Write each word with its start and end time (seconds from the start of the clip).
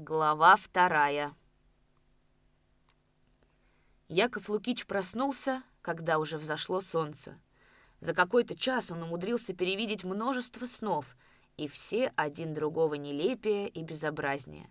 Глава 0.00 0.54
вторая. 0.54 1.34
Яков 4.06 4.48
Лукич 4.48 4.86
проснулся, 4.86 5.64
когда 5.82 6.20
уже 6.20 6.38
взошло 6.38 6.80
солнце. 6.80 7.36
За 7.98 8.14
какой-то 8.14 8.56
час 8.56 8.92
он 8.92 9.02
умудрился 9.02 9.54
перевидеть 9.54 10.04
множество 10.04 10.66
снов, 10.66 11.16
и 11.56 11.66
все 11.66 12.12
один 12.14 12.54
другого 12.54 12.94
нелепее 12.94 13.68
и 13.68 13.82
безобразнее. 13.82 14.70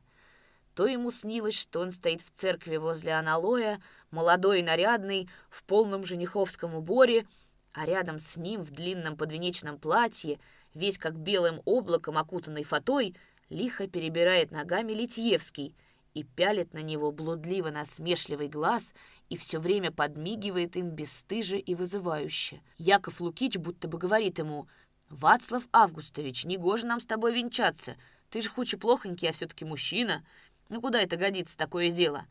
То 0.73 0.87
ему 0.87 1.11
снилось, 1.11 1.59
что 1.59 1.81
он 1.81 1.91
стоит 1.91 2.21
в 2.21 2.31
церкви 2.31 2.77
возле 2.77 3.11
аналоя, 3.11 3.81
молодой 4.11 4.61
и 4.61 4.63
нарядный, 4.63 5.29
в 5.49 5.63
полном 5.63 6.05
жениховском 6.05 6.73
уборе, 6.73 7.27
а 7.73 7.85
рядом 7.85 8.19
с 8.19 8.37
ним 8.37 8.61
в 8.61 8.71
длинном 8.71 9.17
подвенечном 9.17 9.77
платье, 9.77 10.39
весь 10.73 10.97
как 10.97 11.17
белым 11.17 11.61
облаком 11.65 12.17
окутанный 12.17 12.63
фатой, 12.63 13.13
лихо 13.49 13.87
перебирает 13.87 14.51
ногами 14.51 14.93
Литьевский 14.93 15.75
и 16.13 16.23
пялит 16.23 16.73
на 16.73 16.79
него 16.79 17.11
блудливо 17.11 17.69
насмешливый 17.69 18.47
глаз 18.47 18.93
и 19.29 19.37
все 19.37 19.59
время 19.59 19.91
подмигивает 19.91 20.75
им 20.75 20.89
бесстыже 20.89 21.59
и 21.59 21.75
вызывающе. 21.75 22.61
Яков 22.77 23.21
Лукич 23.21 23.57
будто 23.57 23.87
бы 23.87 23.97
говорит 23.97 24.39
ему 24.39 24.67
«Вацлав 25.09 25.67
Августович, 25.71 26.45
негоже 26.45 26.85
нам 26.85 26.99
с 26.99 27.05
тобой 27.05 27.33
венчаться. 27.33 27.95
Ты 28.29 28.41
же 28.41 28.49
хоть 28.49 28.73
и 28.73 28.77
плохонький, 28.77 29.29
а 29.29 29.31
все-таки 29.31 29.63
мужчина. 29.63 30.25
Ну 30.69 30.81
куда 30.81 31.01
это 31.01 31.15
годится, 31.15 31.57
такое 31.57 31.91
дело? 31.91 32.25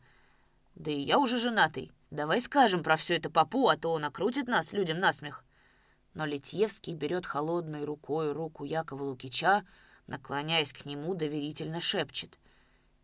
Да 0.75 0.91
и 0.91 0.99
я 0.99 1.17
уже 1.17 1.39
женатый. 1.39 1.91
Давай 2.11 2.39
скажем 2.39 2.83
про 2.83 2.97
все 2.97 3.15
это 3.15 3.29
папу, 3.29 3.67
а 3.67 3.77
то 3.77 3.91
он 3.91 4.05
окрутит 4.05 4.47
нас, 4.47 4.73
людям 4.73 4.99
насмех». 4.99 5.43
Но 6.13 6.25
Литьевский 6.25 6.93
берет 6.93 7.27
холодной 7.27 7.85
рукой 7.85 8.31
руку 8.31 8.63
Якова 8.63 9.03
Лукича, 9.03 9.63
наклоняясь 10.07 10.73
к 10.73 10.85
нему, 10.85 11.13
доверительно 11.13 11.79
шепчет. 11.79 12.37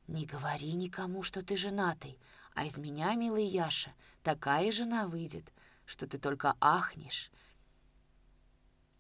«Не 0.08 0.26
говори 0.26 0.74
никому, 0.74 1.24
что 1.24 1.44
ты 1.44 1.56
женатый, 1.56 2.18
а 2.56 2.66
из 2.66 2.78
меня, 2.78 3.14
милый 3.16 3.46
Яша, 3.46 3.94
такая 4.22 4.72
жена 4.72 5.08
выйдет, 5.08 5.54
что 5.86 6.08
ты 6.08 6.18
только 6.18 6.56
ахнешь». 6.60 7.32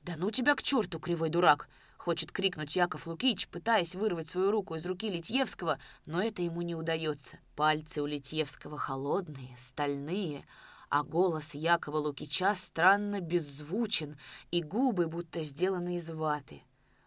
«Да 0.04 0.16
ну 0.18 0.32
тебя 0.32 0.56
к 0.56 0.64
черту, 0.64 1.00
кривой 1.00 1.30
дурак!»— 1.30 1.70
хочет 1.98 2.32
крикнуть 2.32 2.76
Яков 2.76 3.08
Лукич, 3.08 3.48
пытаясь 3.48 3.96
вырвать 3.96 4.28
свою 4.28 4.52
руку 4.52 4.76
из 4.76 4.86
руки 4.86 5.10
Литьевского, 5.10 5.80
но 6.06 6.22
это 6.22 6.42
ему 6.42 6.62
не 6.62 6.76
удается. 6.76 7.40
Пальцы 7.56 8.02
у 8.02 8.06
Литьевского 8.06 8.78
холодные, 8.78 9.56
стальные, 9.58 10.46
а 10.90 11.04
голос 11.04 11.54
Якова 11.54 11.98
Лукича 11.98 12.54
странно 12.56 13.22
беззвучен, 13.22 14.18
и 14.52 14.62
губы 14.62 15.08
будто 15.08 15.42
сделаны 15.42 15.96
из 15.96 16.10
ваты. 16.10 16.64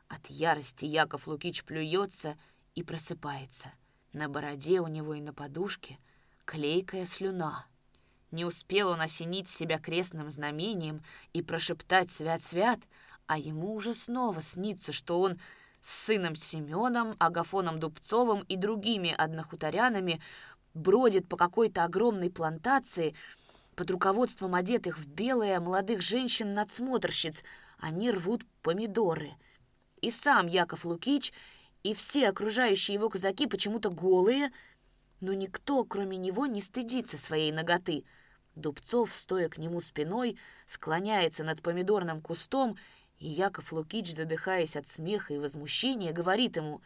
От 0.09 0.31
ярости 0.31 0.85
Яков 0.85 1.27
Лукич 1.27 1.65
плюется 1.65 2.37
и 2.75 2.83
просыпается. 2.83 3.73
На 4.13 4.29
бороде 4.29 4.81
у 4.81 4.87
него 4.87 5.15
и 5.15 5.21
на 5.21 5.33
подушке 5.33 5.99
клейкая 6.45 7.07
слюна. 7.07 7.67
Не 8.31 8.45
успел 8.45 8.91
он 8.91 9.01
осенить 9.01 9.49
себя 9.49 9.79
крестным 9.79 10.31
знамением 10.31 11.03
и 11.33 11.43
прошептать 11.43 12.13
«Свят-свят», 12.13 12.81
а 13.27 13.39
ему 13.39 13.75
уже 13.75 13.95
снова 13.95 14.41
снится, 14.41 14.93
что 14.93 15.21
он 15.21 15.41
с 15.81 15.91
сыном 15.91 16.37
Семеном, 16.37 17.17
Агафоном 17.19 17.81
Дубцовым 17.81 18.43
и 18.43 18.57
другими 18.57 19.11
однохуторянами 19.11 20.21
бродит 20.75 21.29
по 21.29 21.37
какой-то 21.37 21.83
огромной 21.83 22.31
плантации 22.31 23.15
под 23.75 23.91
руководством 23.91 24.55
одетых 24.55 24.99
в 24.99 25.07
белое 25.07 25.59
молодых 25.59 26.03
женщин-надсмотрщиц. 26.03 27.43
Они 27.79 28.11
рвут 28.11 28.45
помидоры— 28.63 29.35
и 30.07 30.11
сам 30.13 30.47
Яков 30.47 30.85
Лукич, 30.85 31.33
и 31.83 31.93
все 31.93 32.29
окружающие 32.29 32.95
его 32.95 33.09
казаки 33.11 33.49
почему-то 33.49 33.91
голые, 33.91 34.53
но 35.21 35.33
никто, 35.33 35.85
кроме 35.85 36.17
него, 36.17 36.47
не 36.47 36.61
стыдится 36.61 37.17
своей 37.17 37.51
ноготы. 37.51 38.05
Дубцов, 38.55 39.13
стоя 39.13 39.49
к 39.49 39.59
нему 39.59 39.81
спиной, 39.81 40.39
склоняется 40.65 41.43
над 41.43 41.61
помидорным 41.61 42.21
кустом, 42.21 42.79
и 43.19 43.27
Яков 43.27 43.73
Лукич, 43.73 44.15
задыхаясь 44.15 44.77
от 44.77 44.87
смеха 44.87 45.35
и 45.35 45.39
возмущения, 45.39 46.13
говорит 46.13 46.57
ему, 46.57 46.83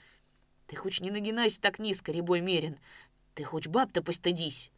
«Ты 0.67 0.77
хоть 0.77 1.01
не 1.01 1.11
нагинайся 1.11 1.61
так 1.61 1.79
низко, 1.79 2.13
рябой 2.13 2.41
мерин, 2.41 2.79
ты 3.35 3.45
хоть 3.45 3.67
баб-то 3.67 4.03
постыдись». 4.03 4.73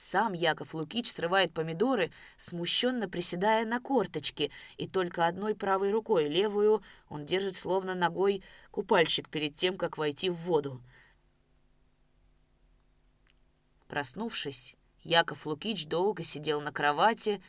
Сам 0.00 0.32
Яков 0.32 0.72
Лукич 0.72 1.12
срывает 1.12 1.52
помидоры, 1.52 2.10
смущенно 2.38 3.06
приседая 3.06 3.66
на 3.66 3.80
корточки, 3.80 4.50
и 4.78 4.88
только 4.88 5.26
одной 5.26 5.54
правой 5.54 5.90
рукой, 5.90 6.26
левую, 6.26 6.82
он 7.10 7.26
держит 7.26 7.54
словно 7.54 7.94
ногой 7.94 8.42
купальщик 8.70 9.28
перед 9.28 9.54
тем, 9.56 9.76
как 9.76 9.98
войти 9.98 10.30
в 10.30 10.36
воду. 10.36 10.80
Проснувшись, 13.88 14.74
Яков 15.02 15.44
Лукич 15.44 15.84
долго 15.84 16.24
сидел 16.24 16.62
на 16.62 16.72
кровати, 16.72 17.42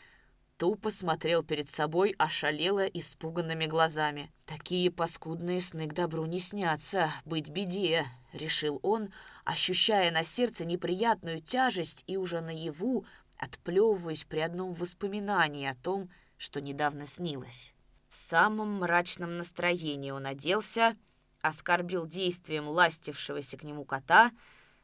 тупо 0.57 0.91
смотрел 0.91 1.43
перед 1.43 1.69
собой 1.69 2.13
ошалело 2.17 2.85
испуганными 2.85 3.65
глазами. 3.65 4.29
«Такие 4.45 4.91
паскудные 4.91 5.61
сны 5.61 5.87
к 5.87 5.93
добру 5.93 6.25
не 6.25 6.39
снятся, 6.39 7.11
быть 7.23 7.49
беде»,— 7.49 8.05
решил 8.33 8.79
он, 8.83 9.13
ощущая 9.43 10.11
на 10.11 10.23
сердце 10.23 10.65
неприятную 10.65 11.41
тяжесть 11.41 12.03
и 12.07 12.17
уже 12.17 12.41
наяву, 12.41 13.05
отплевываясь 13.37 14.23
при 14.23 14.39
одном 14.39 14.73
воспоминании 14.73 15.67
о 15.67 15.75
том, 15.75 16.09
что 16.37 16.61
недавно 16.61 17.05
снилось. 17.05 17.73
В 18.09 18.15
самом 18.15 18.79
мрачном 18.79 19.37
настроении 19.37 20.11
он 20.11 20.25
оделся, 20.25 20.97
оскорбил 21.41 22.05
действием 22.05 22.67
ластившегося 22.67 23.57
к 23.57 23.63
нему 23.63 23.85
кота, 23.85 24.31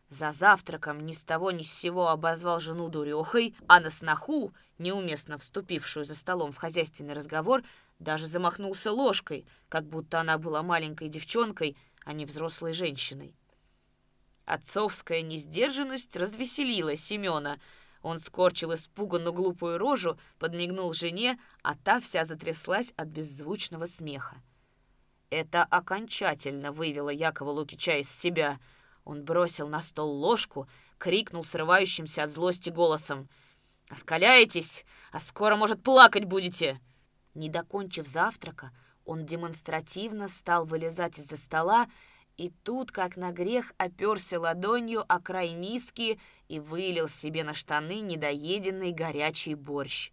за 0.09 0.31
завтраком 0.31 1.05
ни 1.05 1.11
с 1.11 1.23
того 1.25 1.51
ни 1.51 1.63
с 1.63 1.71
сего 1.71 2.07
обозвал 2.07 2.61
жену 2.61 2.87
дурехой, 2.87 3.53
а 3.67 3.81
на 3.81 3.89
сноху, 3.89 4.53
неуместно 4.77 5.37
вступившую 5.37 6.05
за 6.05 6.15
столом 6.15 6.53
в 6.53 6.57
хозяйственный 6.57 7.13
разговор, 7.13 7.63
даже 7.99 8.27
замахнулся 8.27 8.91
ложкой, 8.91 9.45
как 9.67 9.85
будто 9.85 10.21
она 10.21 10.37
была 10.37 10.63
маленькой 10.63 11.09
девчонкой, 11.09 11.75
а 12.07 12.13
не 12.13 12.23
взрослой 12.25 12.71
женщиной. 12.71 13.35
Отцовская 14.45 15.21
несдержанность 15.21 16.15
развеселила 16.15 16.95
Семена. 16.95 17.59
Он 18.01 18.19
скорчил 18.19 18.73
испуганную 18.73 19.33
глупую 19.33 19.77
рожу, 19.77 20.17
подмигнул 20.39 20.93
жене, 20.93 21.37
а 21.63 21.75
та 21.75 21.99
вся 21.99 22.23
затряслась 22.23 22.93
от 22.95 23.09
беззвучного 23.09 23.87
смеха. 23.87 24.37
Это 25.29 25.65
окончательно 25.65 26.71
вывело 26.71 27.09
Якова 27.09 27.51
Лукича 27.51 27.97
из 27.99 28.09
себя. 28.09 28.57
Он 29.03 29.25
бросил 29.25 29.67
на 29.67 29.81
стол 29.81 30.09
ложку, 30.09 30.69
крикнул 30.97 31.43
срывающимся 31.43 32.23
от 32.23 32.31
злости 32.31 32.69
голосом. 32.69 33.27
«Оскаляетесь, 33.89 34.85
а 35.11 35.19
скоро, 35.19 35.57
может, 35.57 35.83
плакать 35.83 36.23
будете!» 36.23 36.79
Не 37.33 37.49
докончив 37.49 38.07
завтрака, 38.07 38.71
он 39.07 39.25
демонстративно 39.25 40.27
стал 40.27 40.65
вылезать 40.65 41.17
из-за 41.17 41.37
стола 41.37 41.87
и 42.35 42.51
тут, 42.63 42.91
как 42.91 43.17
на 43.17 43.31
грех, 43.31 43.73
оперся 43.77 44.39
ладонью 44.39 45.03
о 45.07 45.19
край 45.19 45.53
миски 45.53 46.19
и 46.47 46.59
вылил 46.59 47.09
себе 47.09 47.43
на 47.43 47.55
штаны 47.55 48.01
недоеденный 48.01 48.91
горячий 48.91 49.55
борщ. 49.55 50.11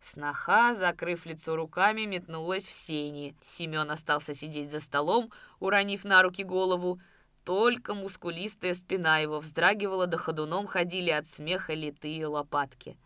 Сноха, 0.00 0.74
закрыв 0.74 1.26
лицо 1.26 1.54
руками, 1.54 2.02
метнулась 2.02 2.66
в 2.66 2.72
сени. 2.72 3.36
Семен 3.40 3.90
остался 3.90 4.34
сидеть 4.34 4.70
за 4.70 4.80
столом, 4.80 5.30
уронив 5.60 6.04
на 6.04 6.22
руки 6.22 6.42
голову. 6.42 7.00
Только 7.44 7.94
мускулистая 7.94 8.74
спина 8.74 9.18
его 9.18 9.38
вздрагивала, 9.38 10.06
да 10.06 10.18
ходуном 10.18 10.66
ходили 10.66 11.10
от 11.10 11.28
смеха 11.28 11.72
литые 11.72 12.26
лопатки. 12.26 12.98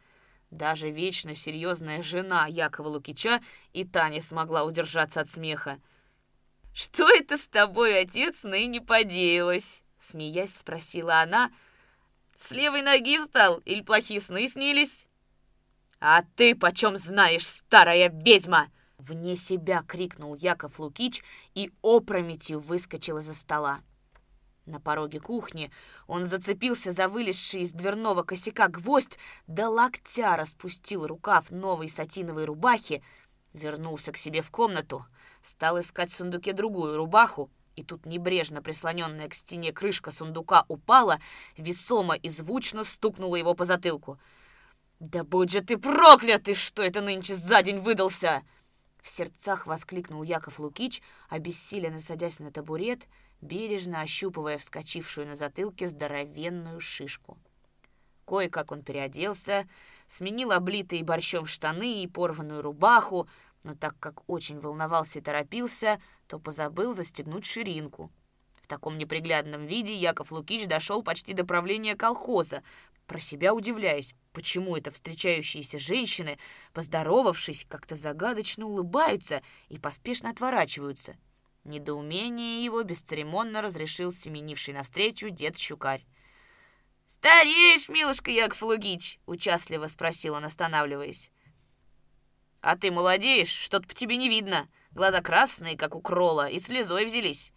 Даже 0.50 0.90
вечно 0.90 1.34
серьезная 1.34 2.02
жена 2.02 2.46
Якова 2.46 2.88
Лукича 2.88 3.40
и 3.72 3.84
та 3.84 4.08
не 4.08 4.20
смогла 4.20 4.64
удержаться 4.64 5.20
от 5.20 5.28
смеха. 5.28 5.78
«Что 6.72 7.08
это 7.08 7.36
с 7.36 7.48
тобой, 7.48 8.00
отец, 8.00 8.44
ныне 8.44 8.80
подеялось?» 8.80 9.84
Смеясь, 9.98 10.56
спросила 10.56 11.20
она. 11.20 11.50
«С 12.38 12.52
левой 12.52 12.82
ноги 12.82 13.18
встал 13.18 13.58
или 13.64 13.82
плохие 13.82 14.20
сны 14.20 14.46
снились?» 14.46 15.08
«А 16.00 16.22
ты 16.36 16.54
почем 16.54 16.96
знаешь, 16.96 17.46
старая 17.46 18.08
ведьма?» 18.08 18.70
Вне 18.98 19.36
себя 19.36 19.82
крикнул 19.86 20.34
Яков 20.34 20.78
Лукич 20.78 21.22
и 21.54 21.70
опрометью 21.82 22.60
выскочил 22.60 23.18
из-за 23.18 23.34
стола. 23.34 23.80
На 24.68 24.80
пороге 24.80 25.18
кухни 25.18 25.70
он 26.06 26.26
зацепился 26.26 26.92
за 26.92 27.08
вылезший 27.08 27.62
из 27.62 27.72
дверного 27.72 28.22
косяка 28.22 28.68
гвоздь, 28.68 29.18
до 29.46 29.68
локтя 29.68 30.36
распустил 30.36 31.06
рукав 31.06 31.50
новой 31.50 31.88
сатиновой 31.88 32.44
рубахи, 32.44 33.02
вернулся 33.52 34.12
к 34.12 34.16
себе 34.16 34.42
в 34.42 34.50
комнату— 34.50 35.04
Стал 35.42 35.78
искать 35.80 36.10
в 36.10 36.16
сундуке 36.16 36.52
другую 36.52 36.96
рубаху, 36.96 37.50
и 37.76 37.84
тут 37.84 38.06
небрежно 38.06 38.60
прислоненная 38.60 39.28
к 39.28 39.34
стене 39.34 39.72
крышка 39.72 40.10
сундука 40.10 40.64
упала, 40.68 41.20
весомо 41.56 42.14
и 42.14 42.28
звучно 42.28 42.84
стукнула 42.84 43.36
его 43.36 43.54
по 43.54 43.64
затылку. 43.64 44.18
«Да 44.98 45.22
будь 45.22 45.50
же 45.50 45.60
ты 45.60 45.78
проклятый, 45.78 46.54
что 46.54 46.82
это 46.82 47.00
нынче 47.00 47.34
за 47.36 47.62
день 47.62 47.78
выдался!» 47.78 48.42
В 49.00 49.08
сердцах 49.08 49.68
воскликнул 49.68 50.24
Яков 50.24 50.58
Лукич, 50.58 51.02
обессиленно 51.28 52.00
садясь 52.00 52.40
на 52.40 52.50
табурет, 52.50 53.06
бережно 53.40 54.00
ощупывая 54.00 54.58
вскочившую 54.58 55.26
на 55.26 55.36
затылке 55.36 55.86
здоровенную 55.86 56.80
шишку. 56.80 57.38
Кое-как 58.26 58.72
он 58.72 58.82
переоделся, 58.82 59.68
сменил 60.06 60.52
облитые 60.52 61.04
борщом 61.04 61.46
штаны 61.46 62.02
и 62.02 62.06
порванную 62.06 62.62
рубаху, 62.62 63.28
но 63.64 63.74
так 63.74 63.98
как 63.98 64.28
очень 64.28 64.60
волновался 64.60 65.18
и 65.18 65.22
торопился, 65.22 66.00
то 66.26 66.38
позабыл 66.38 66.92
застегнуть 66.92 67.46
ширинку. 67.46 68.12
В 68.60 68.66
таком 68.66 68.98
неприглядном 68.98 69.66
виде 69.66 69.94
Яков 69.94 70.30
Лукич 70.30 70.66
дошел 70.66 71.02
почти 71.02 71.32
до 71.32 71.44
правления 71.44 71.96
колхоза, 71.96 72.62
про 73.06 73.18
себя 73.18 73.54
удивляясь, 73.54 74.14
почему 74.34 74.76
это 74.76 74.90
встречающиеся 74.90 75.78
женщины, 75.78 76.38
поздоровавшись, 76.74 77.64
как-то 77.66 77.96
загадочно 77.96 78.66
улыбаются 78.66 79.42
и 79.70 79.78
поспешно 79.78 80.28
отворачиваются. 80.28 81.16
Недоумение 81.68 82.64
его 82.64 82.82
бесцеремонно 82.82 83.60
разрешил 83.60 84.10
семенивший 84.10 84.72
навстречу 84.72 85.28
дед 85.28 85.58
Щукарь. 85.58 86.06
«Стареешь, 87.06 87.90
милушка 87.90 88.30
Яков 88.30 88.62
Лугич?»— 88.62 89.18
участливо 89.26 89.86
спросил 89.86 90.32
он, 90.32 90.46
останавливаясь. 90.46 91.30
«А 92.62 92.74
ты 92.74 92.90
молодеешь, 92.90 93.50
что-то 93.50 93.86
по 93.86 93.92
тебе 93.92 94.16
не 94.16 94.30
видно. 94.30 94.66
Глаза 94.92 95.20
красные, 95.20 95.76
как 95.76 95.94
у 95.94 96.00
крола, 96.00 96.48
и 96.48 96.58
слезой 96.58 97.04
взялись». 97.04 97.52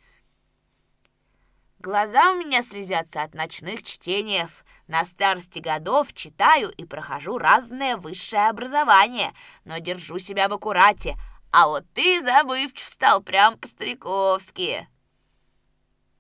«Глаза 1.80 2.34
у 2.34 2.36
меня 2.36 2.64
слезятся 2.64 3.24
от 3.24 3.34
ночных 3.34 3.82
чтений. 3.82 4.46
На 4.88 5.06
старости 5.06 5.60
годов 5.60 6.12
читаю 6.12 6.70
и 6.70 6.84
прохожу 6.84 7.38
разное 7.38 7.96
высшее 7.96 8.50
образование, 8.50 9.34
но 9.64 9.78
держу 9.78 10.18
себя 10.18 10.50
в 10.50 10.54
аккурате. 10.54 11.16
А 11.52 11.68
вот 11.68 11.86
ты 11.94 12.22
забывчив 12.22 12.88
стал 12.88 13.22
прям 13.22 13.58
по-стариковски». 13.58 14.88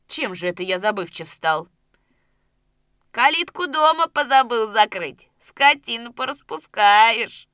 «Чем 0.07 0.35
же 0.35 0.47
это 0.47 0.63
я 0.63 0.77
забывчив 0.77 1.29
стал?» 1.29 1.69
Калитку 3.11 3.67
дома 3.67 4.07
позабыл 4.07 4.71
закрыть. 4.71 5.29
Скотину 5.37 6.13
пораспускаешь. 6.13 7.49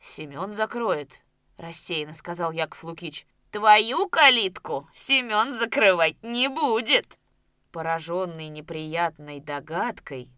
Семен 0.00 0.52
закроет, 0.52 1.22
рассеянно 1.56 2.12
сказал 2.12 2.50
Яков 2.50 2.82
Лукич. 2.82 3.26
Твою 3.52 4.08
калитку 4.08 4.88
Семен 4.92 5.54
закрывать 5.54 6.20
не 6.22 6.48
будет. 6.48 7.16
Пораженный 7.70 8.48
неприятной 8.48 9.38
догадкой, 9.38 10.32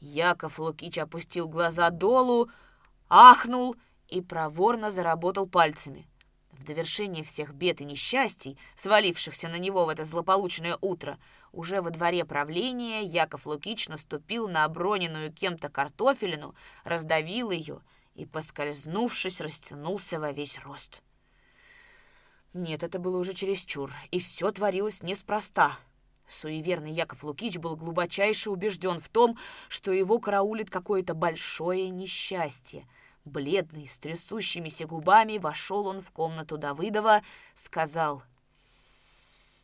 Яков 0.00 0.58
Лукич 0.58 0.98
опустил 0.98 1.46
глаза 1.46 1.90
долу, 1.90 2.50
ахнул 3.08 3.76
и 4.10 4.20
проворно 4.20 4.90
заработал 4.90 5.46
пальцами. 5.46 6.06
В 6.52 6.64
довершение 6.64 7.24
всех 7.24 7.54
бед 7.54 7.80
и 7.80 7.84
несчастий, 7.84 8.58
свалившихся 8.76 9.48
на 9.48 9.56
него 9.56 9.86
в 9.86 9.88
это 9.88 10.04
злополучное 10.04 10.76
утро, 10.80 11.18
уже 11.52 11.80
во 11.80 11.90
дворе 11.90 12.24
правления 12.24 13.02
Яков 13.02 13.46
Лукич 13.46 13.88
наступил 13.88 14.46
на 14.46 14.64
оброненную 14.64 15.32
кем-то 15.32 15.70
картофелину, 15.70 16.54
раздавил 16.84 17.50
ее 17.50 17.80
и, 18.14 18.26
поскользнувшись, 18.26 19.40
растянулся 19.40 20.20
во 20.20 20.32
весь 20.32 20.58
рост. 20.58 21.02
Нет, 22.52 22.82
это 22.82 22.98
было 22.98 23.16
уже 23.16 23.32
чересчур, 23.32 23.92
и 24.10 24.18
все 24.18 24.50
творилось 24.50 25.02
неспроста. 25.02 25.78
Суеверный 26.26 26.92
Яков 26.92 27.24
Лукич 27.24 27.58
был 27.58 27.76
глубочайше 27.76 28.50
убежден 28.50 29.00
в 29.00 29.08
том, 29.08 29.38
что 29.68 29.92
его 29.92 30.18
караулит 30.18 30.68
какое-то 30.68 31.14
большое 31.14 31.88
несчастье. 31.90 32.86
Бледный, 33.24 33.86
с 33.86 33.98
трясущимися 33.98 34.86
губами, 34.86 35.38
вошел 35.38 35.86
он 35.86 36.00
в 36.00 36.10
комнату 36.10 36.58
Давыдова, 36.58 37.22
сказал— 37.54 38.22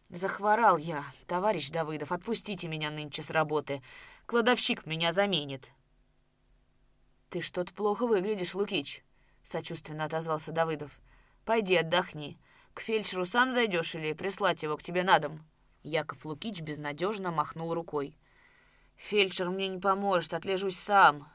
Захворал 0.08 0.76
я, 0.76 1.04
товарищ 1.26 1.70
Давыдов, 1.70 2.12
отпустите 2.12 2.68
меня 2.68 2.90
нынче 2.90 3.22
с 3.22 3.30
работы. 3.30 3.82
Кладовщик 4.26 4.86
меня 4.86 5.12
заменит. 5.12 5.72
Ты 7.28 7.40
что-то 7.40 7.74
плохо 7.74 8.06
выглядишь, 8.06 8.54
Лукич, 8.54 9.04
сочувственно 9.42 10.04
отозвался 10.04 10.52
Давыдов. 10.52 11.00
Пойди 11.44 11.74
отдохни. 11.74 12.38
К 12.72 12.80
фельдшеру 12.80 13.24
сам 13.24 13.52
зайдешь 13.52 13.96
или 13.96 14.12
прислать 14.12 14.62
его 14.62 14.76
к 14.76 14.82
тебе 14.82 15.02
на 15.02 15.18
дом? 15.18 15.44
Яков 15.82 16.24
Лукич 16.24 16.60
безнадежно 16.60 17.32
махнул 17.32 17.74
рукой. 17.74 18.16
Фельдшер 18.96 19.50
мне 19.50 19.66
не 19.66 19.78
поможет, 19.78 20.34
отлежусь 20.34 20.78
сам. 20.78 21.28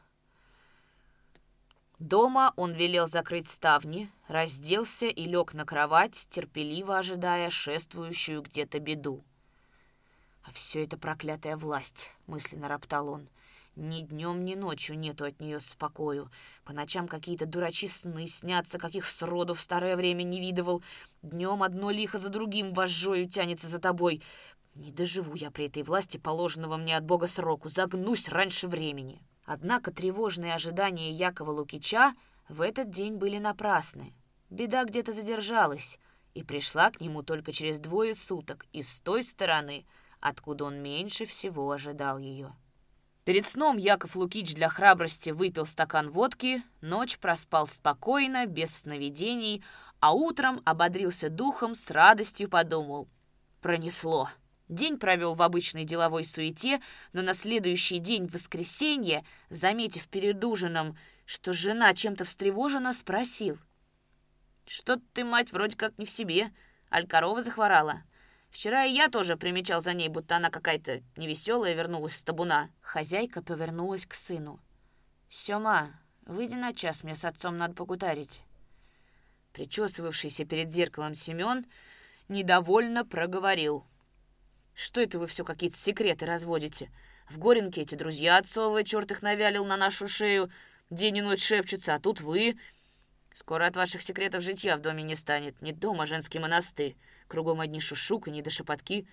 Дома 2.02 2.52
он 2.56 2.74
велел 2.74 3.06
закрыть 3.06 3.48
ставни, 3.48 4.10
разделся 4.28 5.06
и 5.06 5.26
лег 5.28 5.54
на 5.54 5.66
кровать, 5.66 6.26
терпеливо 6.32 6.98
ожидая 6.98 7.52
шествующую 7.52 8.42
где-то 8.42 8.80
беду. 8.80 9.24
«А 10.42 10.52
все 10.52 10.84
это 10.84 10.98
проклятая 10.98 11.56
власть»,— 11.56 12.10
мысленно 12.26 12.68
роптал 12.68 13.08
он. 13.08 13.30
«Ни 13.76 14.02
днем, 14.02 14.44
ни 14.44 14.56
ночью 14.56 14.98
нету 14.98 15.26
от 15.26 15.40
нее 15.40 15.60
спокою. 15.60 16.32
По 16.64 16.74
ночам 16.74 17.08
какие-то 17.08 17.46
дурачи 17.46 17.88
сны 17.88 18.28
снятся, 18.28 18.80
каких 18.80 19.06
сроду 19.06 19.54
в 19.54 19.62
старое 19.62 19.96
время 19.96 20.24
не 20.24 20.40
видывал. 20.40 20.82
Днем 21.22 21.62
одно 21.62 21.92
лихо 21.92 22.18
за 22.18 22.30
другим 22.30 22.74
вожжою 22.74 23.30
тянется 23.30 23.68
за 23.68 23.78
тобой. 23.78 24.24
Не 24.74 24.92
доживу 24.92 25.36
я 25.36 25.52
при 25.52 25.68
этой 25.68 25.84
власти 25.84 26.18
положенного 26.18 26.78
мне 26.78 26.98
от 26.98 27.04
Бога 27.04 27.28
сроку, 27.28 27.70
загнусь 27.70 28.28
раньше 28.28 28.68
времени». 28.68 29.22
Однако 29.54 29.92
тревожные 29.92 30.54
ожидания 30.54 31.12
Якова 31.12 31.52
Лукича 31.52 32.16
в 32.48 32.62
этот 32.62 32.90
день 32.90 33.16
были 33.16 33.38
напрасны. 33.38 34.14
Беда 34.50 34.86
где-то 34.86 35.12
задержалась 35.12 36.00
и 36.34 36.42
пришла 36.42 36.90
к 36.90 37.02
нему 37.02 37.22
только 37.22 37.52
через 37.52 37.82
двое 37.82 38.16
суток 38.16 38.66
и 38.72 38.82
с 38.82 39.02
той 39.02 39.24
стороны, 39.24 39.86
откуда 40.22 40.64
он 40.64 40.82
меньше 40.82 41.26
всего 41.26 41.70
ожидал 41.70 42.18
ее. 42.18 42.56
Перед 43.26 43.46
сном 43.46 43.76
Яков 43.76 44.16
Лукич 44.16 44.54
для 44.54 44.70
храбрости 44.70 45.32
выпил 45.32 45.66
стакан 45.66 46.12
водки, 46.12 46.64
ночь 46.80 47.20
проспал 47.20 47.68
спокойно, 47.68 48.46
без 48.46 48.74
сновидений, 48.74 49.66
а 50.00 50.14
утром 50.14 50.62
ободрился 50.64 51.28
духом, 51.30 51.76
с 51.76 51.92
радостью 51.92 52.48
подумал. 52.48 53.10
Пронесло. 53.60 54.30
День 54.72 54.98
провел 54.98 55.36
в 55.36 55.42
обычной 55.42 55.84
деловой 55.84 56.24
суете, 56.24 56.80
но 57.12 57.22
на 57.22 57.34
следующий 57.34 58.00
день, 58.00 58.26
в 58.26 58.36
воскресенье, 58.36 59.26
заметив 59.50 60.08
перед 60.08 60.42
ужином, 60.46 60.98
что 61.26 61.52
жена 61.52 61.94
чем-то 61.94 62.24
встревожена, 62.24 62.94
спросил. 62.94 63.60
«Что 64.66 64.96
ты, 65.14 65.26
мать, 65.26 65.52
вроде 65.52 65.76
как 65.76 65.98
не 65.98 66.06
в 66.06 66.10
себе. 66.10 66.52
Аль 66.90 67.06
корова 67.06 67.42
захворала. 67.42 68.04
Вчера 68.50 68.86
и 68.86 68.94
я 68.94 69.10
тоже 69.10 69.36
примечал 69.36 69.82
за 69.82 69.94
ней, 69.94 70.08
будто 70.08 70.38
она 70.38 70.50
какая-то 70.50 71.02
невеселая 71.18 71.74
вернулась 71.74 72.16
с 72.16 72.24
табуна». 72.24 72.70
Хозяйка 72.80 73.42
повернулась 73.42 74.06
к 74.06 74.14
сыну. 74.14 74.62
«Сёма, 75.30 76.00
выйди 76.26 76.56
на 76.56 76.74
час, 76.74 77.04
мне 77.04 77.16
с 77.16 77.26
отцом 77.26 77.58
надо 77.58 77.74
покутарить». 77.74 78.40
Причесывавшийся 79.52 80.46
перед 80.46 80.72
зеркалом 80.72 81.14
Семен 81.14 81.66
недовольно 82.30 83.04
проговорил— 83.04 83.86
что 84.74 85.02
это 85.02 85.20
вы 85.20 85.28
все 85.28 85.44
какие-то 85.44 85.78
секреты 85.78 86.26
разводите? 86.26 86.90
В 87.30 87.38
Горенке 87.38 87.82
эти 87.82 87.96
друзья 87.96 88.38
отцовые, 88.38 88.84
черт 88.84 89.12
их 89.12 89.22
навялил 89.22 89.66
на 89.66 89.78
нашу 89.78 90.08
шею, 90.08 90.52
день 90.90 91.18
и 91.18 91.22
ночь 91.22 91.44
шепчутся, 91.44 91.96
а 91.96 92.00
тут 92.00 92.22
вы... 92.22 92.58
Скоро 93.34 93.66
от 93.66 93.78
ваших 93.78 94.02
секретов 94.02 94.44
житья 94.44 94.76
в 94.76 94.82
доме 94.82 95.04
не 95.04 95.16
станет. 95.16 95.62
Не 95.62 95.72
дом, 95.72 96.02
а 96.02 96.06
женский 96.06 96.38
монастырь. 96.38 96.98
Кругом 97.30 97.62
одни 97.62 97.80
шушуканье 97.80 98.44
да 98.44 98.52
шепотки. 98.52 99.08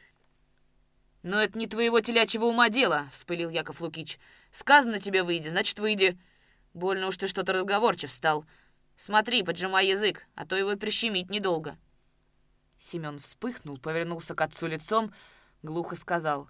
«Но 1.22 1.40
это 1.40 1.56
не 1.56 1.68
твоего 1.68 2.00
телячьего 2.00 2.46
ума 2.46 2.68
дело»,— 2.68 3.08
вспылил 3.12 3.48
Яков 3.48 3.80
Лукич. 3.80 4.18
«Сказано 4.50 4.98
тебе 4.98 5.22
выйди, 5.22 5.48
значит, 5.48 5.78
выйди. 5.78 6.18
Больно 6.74 7.06
уж 7.06 7.16
ты 7.16 7.28
что-то 7.28 7.52
разговорчив 7.52 8.10
стал. 8.10 8.44
Смотри, 8.96 9.44
поджимай 9.44 9.86
язык, 9.86 10.26
а 10.34 10.46
то 10.46 10.56
его 10.56 10.76
прищемить 10.76 11.30
недолго». 11.30 11.76
Семен 12.78 13.18
вспыхнул, 13.20 13.78
повернулся 13.78 14.34
к 14.34 14.40
отцу 14.40 14.66
лицом,— 14.66 15.14
глухо 15.62 15.96
сказал. 15.96 16.48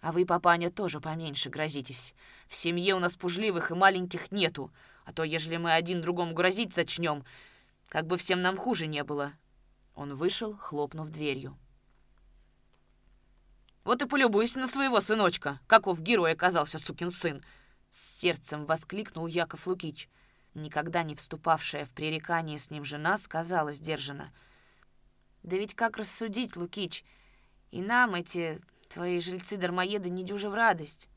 «А 0.00 0.10
вы, 0.12 0.26
папаня, 0.26 0.70
тоже 0.70 1.00
поменьше 1.00 1.48
грозитесь. 1.48 2.14
В 2.48 2.54
семье 2.54 2.94
у 2.94 2.98
нас 2.98 3.14
пужливых 3.14 3.70
и 3.70 3.74
маленьких 3.74 4.32
нету, 4.32 4.72
а 5.04 5.12
то, 5.12 5.22
ежели 5.22 5.56
мы 5.56 5.72
один 5.72 6.02
другому 6.02 6.34
грозить 6.34 6.74
зачнем, 6.74 7.24
как 7.88 8.06
бы 8.06 8.16
всем 8.16 8.42
нам 8.42 8.56
хуже 8.56 8.86
не 8.86 9.04
было». 9.04 9.32
Он 9.94 10.14
вышел, 10.14 10.56
хлопнув 10.56 11.10
дверью. 11.10 11.56
«Вот 13.84 14.02
и 14.02 14.06
полюбуйся 14.06 14.58
на 14.58 14.66
своего 14.66 15.00
сыночка, 15.00 15.60
каков 15.66 16.00
герой 16.00 16.32
оказался 16.32 16.78
сукин 16.78 17.10
сын!» 17.10 17.42
С 17.90 18.20
сердцем 18.20 18.64
воскликнул 18.64 19.26
Яков 19.26 19.66
Лукич. 19.66 20.08
Никогда 20.54 21.02
не 21.02 21.14
вступавшая 21.14 21.84
в 21.84 21.90
пререкание 21.90 22.58
с 22.58 22.70
ним 22.70 22.84
жена 22.84 23.18
сказала 23.18 23.72
сдержанно. 23.72 24.32
«Да 25.42 25.56
ведь 25.56 25.74
как 25.74 25.98
рассудить, 25.98 26.56
Лукич? 26.56 27.04
И 27.72 27.80
нам 27.80 28.14
эти 28.14 28.60
твои 28.90 29.18
жильцы-дармоеды 29.18 30.10
не 30.10 30.22
дюжи 30.22 30.50
в 30.50 30.54
радость. 30.54 31.08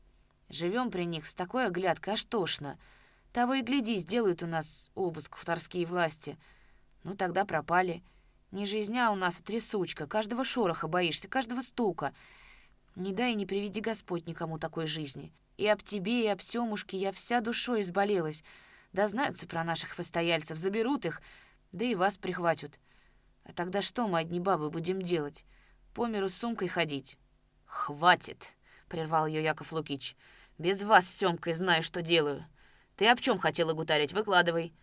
Живем 0.48 0.90
при 0.90 1.04
них 1.04 1.26
с 1.26 1.34
такой 1.34 1.66
оглядкой, 1.66 2.14
аж 2.14 2.24
тошно. 2.24 2.78
Того 3.32 3.54
и 3.54 3.62
гляди, 3.62 3.98
сделают 3.98 4.42
у 4.42 4.46
нас 4.46 4.90
обыск 4.94 5.36
хуторские 5.36 5.84
власти. 5.84 6.38
Ну, 7.04 7.14
тогда 7.14 7.44
пропали. 7.44 8.02
Не 8.52 8.64
жизня 8.64 9.10
у 9.10 9.16
нас, 9.16 9.38
а 9.38 9.42
трясучка. 9.42 10.06
Каждого 10.06 10.44
шороха 10.44 10.88
боишься, 10.88 11.28
каждого 11.28 11.60
стука. 11.60 12.14
Не 12.94 13.12
дай 13.12 13.32
и 13.32 13.36
не 13.36 13.44
приведи 13.44 13.82
Господь 13.82 14.26
никому 14.26 14.58
такой 14.58 14.86
жизни. 14.86 15.34
И 15.58 15.66
об 15.66 15.82
тебе, 15.82 16.24
и 16.24 16.28
об 16.28 16.40
Семушке 16.40 16.96
я 16.96 17.12
вся 17.12 17.42
душой 17.42 17.82
изболелась. 17.82 18.42
Да 18.94 19.08
знаются 19.08 19.46
про 19.46 19.62
наших 19.62 19.94
постояльцев, 19.94 20.56
заберут 20.56 21.04
их, 21.04 21.20
да 21.72 21.84
и 21.84 21.94
вас 21.94 22.16
прихватят. 22.16 22.80
А 23.44 23.52
тогда 23.52 23.82
что 23.82 24.08
мы, 24.08 24.20
одни 24.20 24.40
бабы, 24.40 24.70
будем 24.70 25.02
делать? 25.02 25.44
По 25.96 26.06
миру 26.06 26.28
с 26.28 26.34
сумкой 26.34 26.68
ходить?» 26.68 27.16
«Хватит!»— 27.64 28.54
прервал 28.90 29.26
ее 29.26 29.42
Яков 29.42 29.72
Лукич. 29.72 30.14
«Без 30.58 30.82
вас 30.82 31.06
с 31.06 31.16
Семкой 31.16 31.54
знаю, 31.54 31.82
что 31.82 32.02
делаю. 32.02 32.44
Ты 32.96 33.08
об 33.08 33.18
чем 33.18 33.38
хотела 33.38 33.72
гутарить? 33.72 34.12
Выкладывай». 34.12 34.74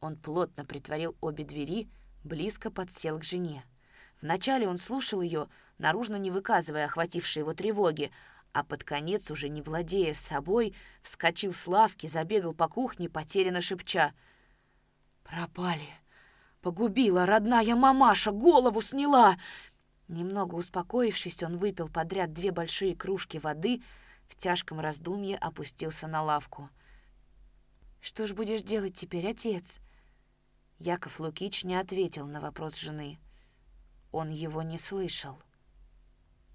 Он 0.00 0.14
плотно 0.16 0.64
притворил 0.64 1.16
обе 1.20 1.42
двери, 1.42 1.90
близко 2.22 2.70
подсел 2.70 3.18
к 3.18 3.24
жене. 3.24 3.64
Вначале 4.20 4.68
он 4.68 4.78
слушал 4.78 5.20
ее, 5.20 5.48
наружно 5.78 6.14
не 6.14 6.30
выказывая 6.30 6.84
охватившей 6.84 7.40
его 7.40 7.54
тревоги, 7.54 8.12
а 8.52 8.62
под 8.62 8.84
конец, 8.84 9.32
уже 9.32 9.48
не 9.48 9.62
владея 9.62 10.14
собой, 10.14 10.76
вскочил 11.00 11.52
с 11.52 11.66
лавки, 11.66 12.06
забегал 12.06 12.54
по 12.54 12.68
кухне, 12.68 13.08
потерянно 13.08 13.62
шепча. 13.62 14.12
«Пропали! 15.24 15.88
Погубила 16.60 17.26
родная 17.26 17.74
мамаша, 17.74 18.30
голову 18.30 18.80
сняла!» 18.80 19.36
Немного 20.12 20.56
успокоившись, 20.56 21.42
он 21.42 21.56
выпил 21.56 21.88
подряд 21.88 22.34
две 22.34 22.52
большие 22.52 22.94
кружки 22.94 23.38
воды, 23.38 23.82
в 24.26 24.36
тяжком 24.36 24.78
раздумье 24.78 25.38
опустился 25.38 26.06
на 26.06 26.22
лавку. 26.22 26.68
«Что 28.02 28.26
ж 28.26 28.34
будешь 28.34 28.60
делать 28.60 28.94
теперь, 28.94 29.26
отец?» 29.26 29.80
Яков 30.78 31.18
Лукич 31.18 31.64
не 31.64 31.76
ответил 31.76 32.26
на 32.26 32.42
вопрос 32.42 32.76
жены. 32.76 33.18
Он 34.10 34.28
его 34.28 34.60
не 34.60 34.76
слышал. 34.76 35.38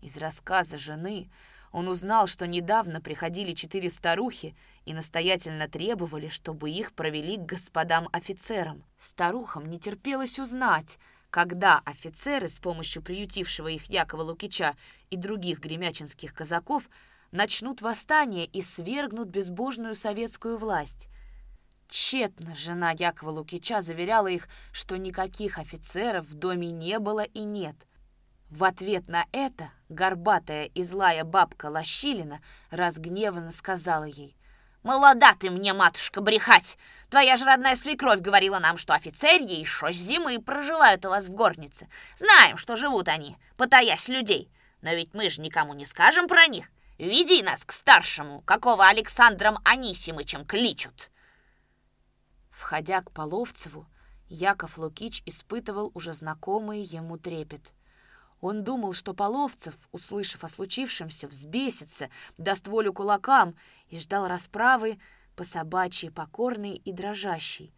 Из 0.04 0.18
рассказа 0.18 0.78
жены 0.78 1.32
он 1.72 1.88
узнал, 1.88 2.28
что 2.28 2.46
недавно 2.46 3.02
приходили 3.02 3.54
четыре 3.54 3.90
старухи 3.90 4.56
и 4.86 4.94
настоятельно 4.94 5.68
требовали, 5.68 6.28
чтобы 6.28 6.70
их 6.70 6.94
провели 6.94 7.38
к 7.38 7.46
господам 7.46 8.08
офицерам. 8.14 8.84
Старухам 8.98 9.66
не 9.66 9.80
терпелось 9.80 10.38
узнать, 10.38 11.00
когда 11.30 11.82
офицеры 11.86 12.48
с 12.48 12.60
помощью 12.60 13.02
приютившего 13.02 13.68
их 13.68 13.90
Якова 13.90 14.24
Лукича 14.24 14.76
и 15.10 15.18
других 15.18 15.60
гремячинских 15.60 16.34
казаков 16.34 16.90
начнут 17.32 17.82
восстание 17.82 18.46
и 18.46 18.62
свергнут 18.62 19.28
безбожную 19.28 19.96
советскую 19.96 20.58
власть. 20.58 21.10
Тщетно 21.90 22.56
жена 22.56 22.92
Якова 22.92 23.32
Лукича 23.32 23.82
заверяла 23.82 24.28
их, 24.28 24.48
что 24.72 24.98
никаких 24.98 25.58
офицеров 25.58 26.26
в 26.28 26.36
доме 26.36 26.72
не 26.72 27.00
было 27.00 27.24
и 27.24 27.40
нет. 27.40 27.76
В 28.50 28.64
ответ 28.64 29.10
на 29.10 29.26
это 29.34 29.72
горбатая 29.90 30.66
и 30.66 30.84
злая 30.84 31.26
бабка 31.26 31.66
Лощилина 31.66 32.42
разгневанно 32.72 33.52
сказала 33.52 34.06
ей, 34.06 34.37
«Молода 34.88 35.36
ты 35.38 35.50
мне, 35.52 35.74
матушка, 35.74 36.22
брехать! 36.22 36.78
Твоя 37.10 37.36
же 37.36 37.44
родная 37.44 37.76
свекровь 37.76 38.22
говорила 38.22 38.60
нам, 38.60 38.78
что 38.78 38.94
офицерьи 38.94 39.60
еще 39.60 39.92
с 39.92 39.98
зимы 39.98 40.40
проживают 40.40 41.04
у 41.04 41.10
вас 41.10 41.28
в 41.28 41.34
горнице. 41.34 41.90
Знаем, 42.16 42.56
что 42.56 42.78
живут 42.78 43.10
они, 43.10 43.36
потаясь 43.58 44.08
людей. 44.08 44.50
Но 44.82 44.92
ведь 44.92 45.14
мы 45.14 45.30
же 45.30 45.42
никому 45.42 45.74
не 45.74 45.86
скажем 45.86 46.30
про 46.30 46.48
них. 46.48 46.68
Веди 46.98 47.44
нас 47.44 47.66
к 47.66 47.74
старшему, 47.74 48.40
какого 48.44 48.88
Александром 48.88 49.60
Анисимычем 49.66 50.46
кличут!» 50.46 51.12
Входя 52.50 53.02
к 53.02 53.12
Половцеву, 53.12 53.88
Яков 54.30 54.78
Лукич 54.78 55.22
испытывал 55.26 55.92
уже 55.96 56.14
знакомый 56.14 56.80
ему 56.80 57.18
трепет. 57.18 57.74
Он 58.40 58.64
думал, 58.64 58.94
что 58.94 59.14
Половцев, 59.14 59.76
услышав 59.92 60.44
о 60.44 60.50
случившемся, 60.50 61.28
взбесится, 61.28 62.10
даст 62.38 62.68
волю 62.68 62.94
кулакам 62.94 63.56
и 63.90 64.00
ждал 64.00 64.28
расправы 64.28 65.00
по 65.36 65.44
собачьей 65.44 66.12
покорной 66.12 66.76
и 66.76 66.92
дрожащей. 66.92 67.74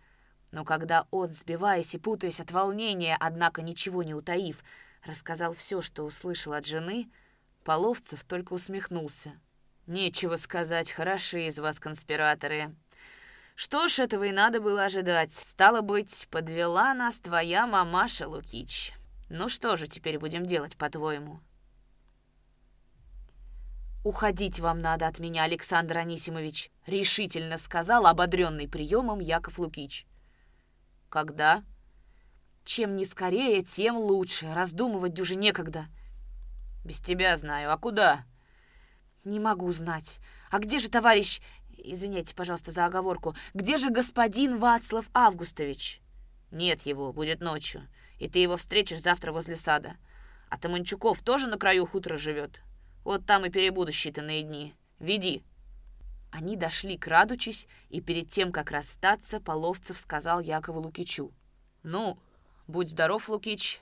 Но 0.51 0.65
когда 0.65 1.07
он, 1.11 1.29
сбиваясь 1.29 1.93
и 1.95 1.97
путаясь 1.97 2.41
от 2.41 2.51
волнения, 2.51 3.15
однако 3.19 3.61
ничего 3.61 4.03
не 4.03 4.13
утаив, 4.13 4.63
рассказал 5.03 5.53
все, 5.53 5.81
что 5.81 6.03
услышал 6.03 6.53
от 6.53 6.65
жены, 6.65 7.09
Половцев 7.63 8.23
только 8.23 8.53
усмехнулся. 8.53 9.33
«Нечего 9.85 10.37
сказать, 10.37 10.91
хороши 10.91 11.47
из 11.47 11.59
вас 11.59 11.79
конспираторы. 11.79 12.75
Что 13.55 13.87
ж, 13.87 13.99
этого 13.99 14.23
и 14.23 14.31
надо 14.31 14.61
было 14.61 14.85
ожидать. 14.85 15.33
Стало 15.33 15.81
быть, 15.81 16.27
подвела 16.31 16.93
нас 16.93 17.19
твоя 17.19 17.67
мамаша, 17.67 18.27
Лукич. 18.27 18.93
Ну 19.29 19.47
что 19.47 19.75
же 19.75 19.87
теперь 19.87 20.19
будем 20.19 20.45
делать, 20.45 20.75
по-твоему? 20.75 21.39
«Уходить 24.03 24.59
вам 24.59 24.81
надо 24.81 25.07
от 25.07 25.19
меня, 25.19 25.43
Александр 25.43 25.97
Анисимович»,— 25.97 26.71
решительно 26.85 27.57
сказал 27.57 28.07
ободренный 28.07 28.67
приемом 28.67 29.19
Яков 29.19 29.59
Лукич. 29.59 30.07
«Когда?» 31.09 31.63
«Чем 32.63 32.95
не 32.95 33.05
скорее, 33.05 33.63
тем 33.63 33.97
лучше. 33.97 34.53
Раздумывать 34.53 35.13
дюже 35.13 35.35
некогда». 35.35 35.87
«Без 36.85 36.99
тебя 37.01 37.35
знаю. 37.35 37.71
А 37.71 37.77
куда?» 37.77 38.25
«Не 39.25 39.39
могу 39.39 39.71
знать. 39.73 40.19
А 40.49 40.59
где 40.59 40.79
же 40.79 40.89
товарищ 40.89 41.41
Извините, 41.83 42.35
пожалуйста, 42.35 42.71
за 42.71 42.85
оговорку. 42.85 43.35
Где 43.53 43.77
же 43.77 43.89
господин 43.89 44.57
Вацлав 44.57 45.09
Августович? 45.13 46.01
Нет 46.51 46.81
его, 46.83 47.13
будет 47.13 47.39
ночью. 47.39 47.87
И 48.19 48.29
ты 48.29 48.39
его 48.39 48.57
встретишь 48.57 49.01
завтра 49.01 49.31
возле 49.31 49.55
сада. 49.55 49.97
А 50.49 50.57
Таманчуков 50.57 51.21
тоже 51.21 51.47
на 51.47 51.57
краю 51.57 51.85
хутора 51.85 52.17
живет. 52.17 52.61
Вот 53.03 53.25
там 53.25 53.45
и 53.45 53.49
перебуду 53.49 53.91
считанные 53.91 54.41
дни. 54.41 54.75
Веди. 54.99 55.43
Они 56.31 56.55
дошли, 56.55 56.97
крадучись, 56.97 57.67
и 57.89 58.01
перед 58.01 58.29
тем, 58.29 58.51
как 58.51 58.69
расстаться, 58.71 59.39
Половцев 59.39 59.97
сказал 59.97 60.39
Якову 60.39 60.79
Лукичу. 60.79 61.33
«Ну, 61.81 62.19
будь 62.67 62.91
здоров, 62.91 63.29
Лукич. 63.29 63.81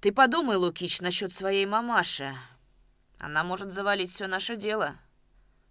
Ты 0.00 0.12
подумай, 0.12 0.56
Лукич, 0.56 1.00
насчет 1.00 1.32
своей 1.32 1.66
мамаши. 1.66 2.34
Она 3.18 3.44
может 3.44 3.70
завалить 3.70 4.10
все 4.10 4.26
наше 4.26 4.56
дело». 4.56 4.96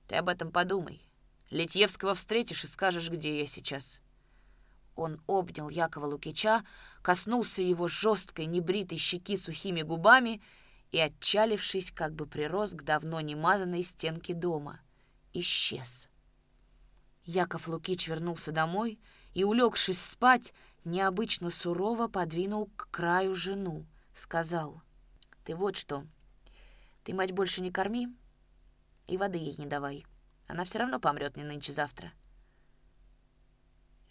Ты 0.07 0.15
об 0.15 0.29
этом 0.29 0.51
подумай. 0.51 1.01
Литьевского 1.49 2.13
встретишь 2.13 2.63
и 2.63 2.67
скажешь, 2.67 3.09
где 3.09 3.39
я 3.39 3.47
сейчас». 3.47 3.99
Он 4.95 5.21
обнял 5.27 5.69
Якова 5.69 6.05
Лукича, 6.05 6.63
коснулся 7.01 7.61
его 7.61 7.87
жесткой 7.87 8.45
небритой 8.45 8.97
щеки 8.97 9.37
сухими 9.37 9.81
губами 9.81 10.41
и, 10.91 10.99
отчалившись, 10.99 11.91
как 11.91 12.13
бы 12.13 12.25
прирос 12.25 12.71
к 12.71 12.83
давно 12.83 13.19
немазанной 13.19 13.83
стенке 13.83 14.33
дома. 14.33 14.79
Исчез. 15.33 16.07
Яков 17.25 17.67
Лукич 17.67 18.07
вернулся 18.07 18.51
домой 18.51 18.99
и, 19.33 19.43
улегшись 19.43 19.99
спать, 19.99 20.53
необычно 20.85 21.49
сурово 21.49 22.07
подвинул 22.07 22.69
к 22.77 22.89
краю 22.91 23.35
жену. 23.35 23.85
Сказал, 24.13 24.81
«Ты 25.43 25.55
вот 25.55 25.75
что, 25.75 26.05
ты 27.03 27.13
мать 27.13 27.33
больше 27.33 27.61
не 27.61 27.71
корми, 27.71 28.07
и 29.07 29.17
воды 29.17 29.37
ей 29.37 29.55
не 29.57 29.65
давай. 29.65 30.05
Она 30.47 30.63
все 30.63 30.79
равно 30.79 30.99
помрет 30.99 31.35
не 31.35 31.43
нынче-завтра. 31.43 32.13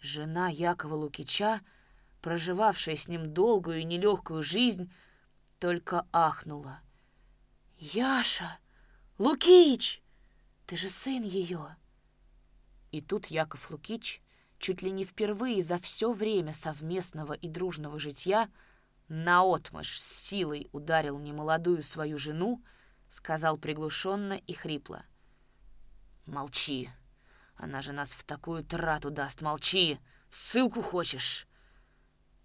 Жена 0.05 0.49
Якова 0.49 0.95
Лукича, 0.95 1.61
проживавшая 2.21 2.95
с 2.95 3.07
ним 3.07 3.33
долгую 3.33 3.79
и 3.79 3.83
нелегкую 3.83 4.43
жизнь, 4.43 4.93
только 5.59 6.05
ахнула. 6.11 6.79
«Яша! 7.79 8.59
Лукич! 9.17 10.03
Ты 10.67 10.77
же 10.77 10.89
сын 10.89 11.23
ее!» 11.23 11.75
И 12.91 13.01
тут 13.01 13.25
Яков 13.27 13.71
Лукич, 13.71 14.21
чуть 14.59 14.83
ли 14.83 14.91
не 14.91 15.05
впервые 15.05 15.63
за 15.63 15.79
все 15.79 16.13
время 16.13 16.53
совместного 16.53 17.33
и 17.33 17.49
дружного 17.49 17.97
житья, 17.97 18.49
наотмашь 19.07 19.99
с 19.99 20.03
силой 20.03 20.69
ударил 20.71 21.17
немолодую 21.17 21.81
свою 21.81 22.19
жену, 22.19 22.63
сказал 23.09 23.57
приглушенно 23.57 24.33
и 24.33 24.53
хрипло. 24.53 25.03
«Молчи. 26.27 26.89
Она 27.55 27.81
же 27.81 27.91
нас 27.91 28.13
в 28.13 28.23
такую 28.23 28.63
трату 28.63 29.09
даст. 29.09 29.41
Молчи. 29.41 29.99
Ссылку 30.29 30.81
хочешь?» 30.81 31.47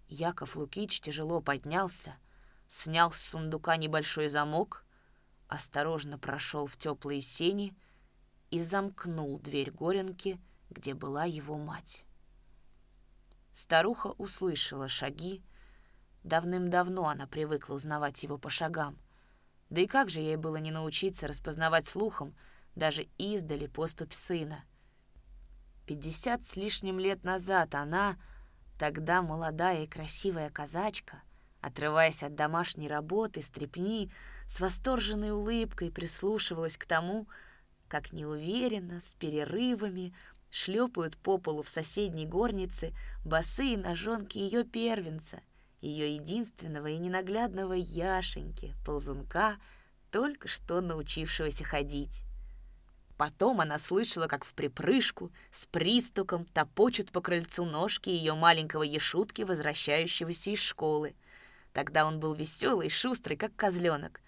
Яков 0.07 0.55
Лукич 0.55 1.01
тяжело 1.01 1.41
поднялся, 1.41 2.15
снял 2.67 3.11
с 3.11 3.21
сундука 3.21 3.77
небольшой 3.77 4.27
замок, 4.27 4.85
осторожно 5.47 6.17
прошел 6.17 6.67
в 6.67 6.77
теплые 6.77 7.21
сени 7.21 7.75
и 8.49 8.61
замкнул 8.61 9.39
дверь 9.39 9.71
горенки, 9.71 10.39
где 10.69 10.93
была 10.93 11.25
его 11.25 11.57
мать. 11.57 12.05
Старуха 13.53 14.07
услышала 14.17 14.87
шаги. 14.89 15.43
Давным-давно 16.23 17.07
она 17.07 17.27
привыкла 17.27 17.75
узнавать 17.75 18.21
его 18.23 18.37
по 18.37 18.49
шагам— 18.49 18.97
да 19.71 19.79
и 19.79 19.87
как 19.87 20.09
же 20.09 20.19
ей 20.19 20.35
было 20.35 20.57
не 20.57 20.69
научиться 20.69 21.27
распознавать 21.27 21.87
слухом 21.87 22.35
даже 22.75 23.07
издали 23.17 23.67
поступь 23.67 24.13
сына? 24.13 24.65
Пятьдесят 25.85 26.43
с 26.43 26.55
лишним 26.55 26.99
лет 26.99 27.23
назад 27.23 27.75
она, 27.75 28.17
Тогда 28.81 29.21
молодая 29.21 29.83
и 29.83 29.87
красивая 29.87 30.49
казачка, 30.49 31.21
отрываясь 31.61 32.23
от 32.23 32.33
домашней 32.33 32.87
работы, 32.87 33.43
стрепни, 33.43 34.11
с 34.47 34.59
восторженной 34.59 35.29
улыбкой 35.29 35.91
прислушивалась 35.91 36.77
к 36.77 36.87
тому, 36.87 37.27
как 37.87 38.11
неуверенно, 38.11 38.99
с 38.99 39.13
перерывами, 39.13 40.15
шлепают 40.49 41.15
по 41.15 41.37
полу 41.37 41.61
в 41.61 41.69
соседней 41.69 42.25
горнице 42.25 42.91
босые 43.23 43.77
ножонки 43.77 44.39
ее 44.39 44.63
первенца, 44.63 45.41
ее 45.79 46.15
единственного 46.15 46.87
и 46.87 46.97
ненаглядного 46.97 47.73
Яшеньки, 47.73 48.73
ползунка, 48.83 49.57
только 50.09 50.47
что 50.47 50.81
научившегося 50.81 51.65
ходить. 51.65 52.23
Потом 53.21 53.61
она 53.61 53.77
слышала, 53.77 54.25
как 54.25 54.43
в 54.43 54.55
припрыжку 54.55 55.31
с 55.51 55.67
пристуком 55.67 56.43
топочут 56.43 57.11
по 57.11 57.21
крыльцу 57.21 57.65
ножки 57.65 58.09
ее 58.09 58.33
маленького 58.33 58.81
ешутки, 58.81 59.43
возвращающегося 59.43 60.49
из 60.49 60.57
школы. 60.57 61.13
Тогда 61.71 62.07
он 62.07 62.19
был 62.19 62.33
веселый 62.33 62.87
и 62.87 62.89
шустрый, 62.89 63.37
как 63.37 63.55
козленок. 63.55 64.21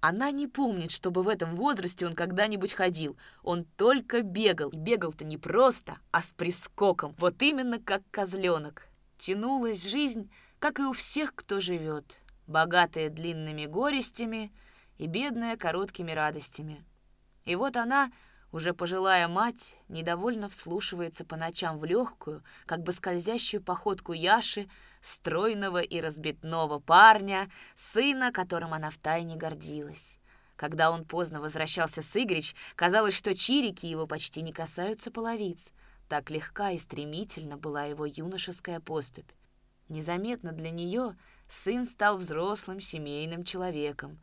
Она 0.00 0.32
не 0.32 0.48
помнит, 0.48 0.90
чтобы 0.90 1.22
в 1.22 1.28
этом 1.28 1.56
возрасте 1.56 2.06
он 2.06 2.12
когда-нибудь 2.12 2.74
ходил. 2.74 3.16
Он 3.42 3.64
только 3.64 4.20
бегал. 4.20 4.68
И 4.68 4.76
бегал-то 4.76 5.24
не 5.24 5.38
просто, 5.38 5.96
а 6.10 6.20
с 6.20 6.32
прискоком. 6.32 7.14
Вот 7.16 7.40
именно 7.40 7.80
как 7.80 8.02
козленок. 8.10 8.86
Тянулась 9.16 9.82
жизнь, 9.82 10.30
как 10.58 10.78
и 10.78 10.82
у 10.82 10.92
всех, 10.92 11.34
кто 11.34 11.58
живет. 11.58 12.18
Богатая 12.46 13.08
длинными 13.08 13.64
горестями 13.64 14.52
и 14.98 15.06
бедная 15.06 15.56
короткими 15.56 16.12
радостями. 16.12 16.84
И 17.46 17.54
вот 17.54 17.76
она 17.76 18.10
уже 18.52 18.72
пожилая 18.72 19.28
мать 19.28 19.76
недовольно 19.88 20.48
вслушивается 20.48 21.24
по 21.24 21.36
ночам 21.36 21.78
в 21.78 21.84
легкую, 21.84 22.42
как 22.66 22.82
бы 22.82 22.92
скользящую 22.92 23.62
походку 23.62 24.12
Яши, 24.12 24.68
стройного 25.00 25.80
и 25.80 26.00
разбитного 26.00 26.78
парня, 26.78 27.50
сына, 27.74 28.32
которым 28.32 28.74
она 28.74 28.90
втайне 28.90 29.36
гордилась. 29.36 30.18
Когда 30.56 30.90
он 30.90 31.04
поздно 31.04 31.40
возвращался 31.40 32.02
с 32.02 32.16
Игрич, 32.16 32.54
казалось, 32.76 33.14
что 33.14 33.34
чирики 33.34 33.86
его 33.86 34.06
почти 34.06 34.40
не 34.42 34.52
касаются 34.52 35.10
половиц. 35.10 35.70
Так 36.08 36.30
легка 36.30 36.70
и 36.70 36.78
стремительно 36.78 37.56
была 37.56 37.84
его 37.84 38.06
юношеская 38.06 38.80
поступь. 38.80 39.30
Незаметно 39.88 40.52
для 40.52 40.70
нее 40.70 41.16
сын 41.48 41.84
стал 41.84 42.16
взрослым 42.16 42.80
семейным 42.80 43.44
человеком. 43.44 44.18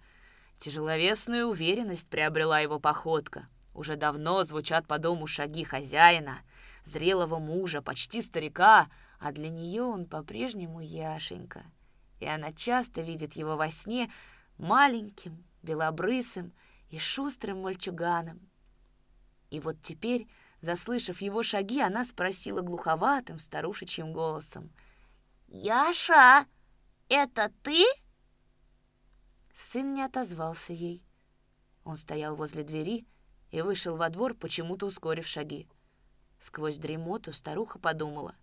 Тяжеловесную 0.58 1.48
уверенность 1.48 2.10
приобрела 2.10 2.60
его 2.60 2.80
походка. 2.80 3.48
Уже 3.74 3.96
давно 3.96 4.44
звучат 4.44 4.88
по 4.88 5.00
дому 5.00 5.26
шаги 5.28 5.64
хозяина, 5.64 6.42
зрелого 6.86 7.40
мужа, 7.40 7.82
почти 7.82 8.22
старика, 8.22 8.90
а 9.20 9.32
для 9.32 9.50
нее 9.50 9.84
он 9.84 10.06
по-прежнему 10.06 10.80
Яшенька. 10.80 11.64
И 12.20 12.26
она 12.26 12.54
часто 12.54 13.02
видит 13.02 13.34
его 13.34 13.58
во 13.58 13.70
сне 13.70 14.12
маленьким, 14.58 15.44
белобрысым 15.64 16.54
и 16.90 17.00
шустрым 17.00 17.62
мальчуганом. 17.62 18.40
И 19.50 19.60
вот 19.60 19.82
теперь, 19.82 20.28
заслышав 20.62 21.22
его 21.22 21.42
шаги, 21.42 21.82
она 21.82 22.06
спросила 22.06 22.62
глуховатым 22.62 23.40
старушечьим 23.40 24.14
голосом. 24.14 24.72
«Яша, 25.48 26.46
это 27.10 27.52
ты?» 27.64 27.84
Сын 29.54 29.94
не 29.94 30.02
отозвался 30.02 30.74
ей. 30.74 31.04
Он 31.84 31.98
стоял 31.98 32.36
возле 32.36 32.64
двери, 32.64 33.06
и 33.54 33.62
вышел 33.62 33.96
во 33.96 34.10
двор, 34.10 34.34
почему-то 34.34 34.88
ускорив 34.88 35.28
шаги. 35.28 35.68
Сквозь 36.40 36.80
дремоту 36.80 37.34
старуха 37.34 37.78
подумала. 37.78 38.34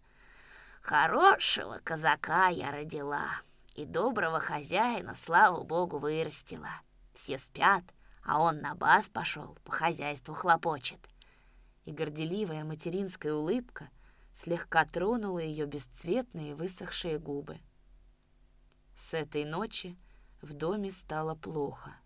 «Хорошего 0.83 1.81
казака 1.83 2.47
я 2.47 2.71
родила, 2.71 3.29
и 3.75 3.85
доброго 3.85 4.39
хозяина, 4.39 5.17
слава 5.17 5.65
богу, 5.65 5.99
вырастила. 5.99 6.71
Все 7.13 7.41
спят, 7.41 7.83
а 8.25 8.41
он 8.41 8.61
на 8.61 8.77
бас 8.77 9.09
пошел, 9.09 9.59
по 9.65 9.73
хозяйству 9.73 10.33
хлопочет». 10.33 11.01
И 11.85 11.91
горделивая 11.91 12.63
материнская 12.63 13.35
улыбка 13.35 13.91
слегка 14.33 14.85
тронула 14.85 15.41
ее 15.41 15.67
бесцветные 15.67 16.55
высохшие 16.55 17.19
губы. 17.19 17.59
С 18.95 19.13
этой 19.15 19.45
ночи 19.45 19.99
в 20.41 20.53
доме 20.53 20.93
стало 20.93 21.35
плохо. 21.35 21.97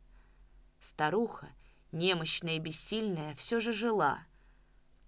Старуха— 0.81 1.51
немощная 1.95 2.57
и 2.57 2.59
бессильная, 2.59 3.35
все 3.35 3.61
же 3.61 3.73
жила. 3.73 4.27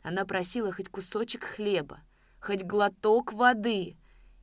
Она 0.02 0.24
просила 0.24 0.72
хоть 0.72 0.88
кусочек 0.88 1.44
хлеба, 1.44 2.00
хоть 2.40 2.62
глоток 2.62 3.32
воды. 3.32 3.96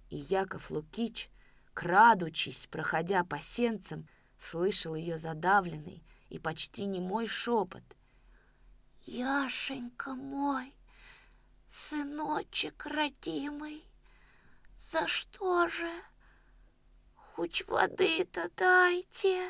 И 0.09 0.17
Яков 0.17 0.69
Лукич, 0.69 1.29
крадучись, 1.73 2.67
проходя 2.69 3.23
по 3.23 3.39
сенцам, 3.39 4.07
слышал 4.37 4.93
ее 4.93 5.17
задавленный 5.17 6.03
и 6.29 6.37
почти 6.37 6.85
немой 6.85 7.27
шепот. 7.27 7.83
«Яшенька 9.05 10.13
мой, 10.13 10.73
сыночек 11.69 12.85
родимый, 12.85 13.83
за 14.77 15.07
что 15.07 15.67
же? 15.69 15.91
Хоть 17.15 17.65
воды-то 17.67 18.49
дайте!» 18.55 19.49